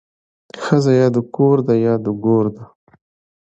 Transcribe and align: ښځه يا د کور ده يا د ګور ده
ښځه 0.63 0.91
يا 0.99 1.07
د 1.15 1.17
کور 1.35 1.57
ده 1.67 1.75
يا 1.85 1.93
د 2.05 2.07
ګور 2.23 2.45
ده 2.55 2.63